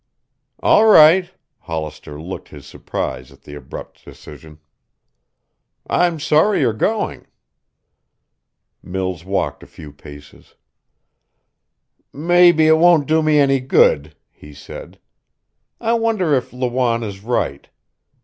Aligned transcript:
"All 0.61 0.87
right." 0.87 1.29
Hollister 1.59 2.19
looked 2.19 2.49
his 2.49 2.65
surprise 2.65 3.31
at 3.31 3.43
the 3.43 3.53
abrupt 3.53 4.03
decision. 4.03 4.57
"I'm 5.85 6.19
sorry 6.19 6.61
you're 6.61 6.73
going." 6.73 7.27
Mills 8.81 9.23
walked 9.23 9.61
a 9.61 9.67
few 9.67 9.91
paces. 9.93 10.55
"Maybe 12.11 12.65
it 12.65 12.77
won't 12.77 13.05
do 13.05 13.21
me 13.21 13.37
any 13.37 13.59
good," 13.59 14.15
he 14.31 14.55
said. 14.55 14.97
"I 15.79 15.93
wonder 15.93 16.33
if 16.33 16.51
Lawanne 16.51 17.03
is 17.03 17.19
right? 17.21 17.69